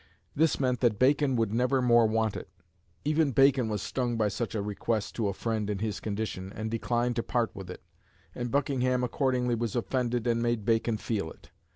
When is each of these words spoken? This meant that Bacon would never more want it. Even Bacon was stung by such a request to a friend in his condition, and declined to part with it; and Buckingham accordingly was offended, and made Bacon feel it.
This 0.35 0.59
meant 0.59 0.79
that 0.79 0.97
Bacon 0.97 1.35
would 1.35 1.53
never 1.53 1.79
more 1.79 2.07
want 2.07 2.35
it. 2.35 2.49
Even 3.05 3.29
Bacon 3.33 3.69
was 3.69 3.83
stung 3.83 4.17
by 4.17 4.29
such 4.29 4.55
a 4.55 4.61
request 4.63 5.13
to 5.13 5.27
a 5.27 5.33
friend 5.35 5.69
in 5.69 5.77
his 5.77 5.99
condition, 5.99 6.51
and 6.55 6.71
declined 6.71 7.15
to 7.17 7.21
part 7.21 7.55
with 7.55 7.69
it; 7.69 7.83
and 8.33 8.49
Buckingham 8.49 9.03
accordingly 9.03 9.53
was 9.53 9.75
offended, 9.75 10.25
and 10.25 10.41
made 10.41 10.65
Bacon 10.65 10.97
feel 10.97 11.29
it. 11.29 11.51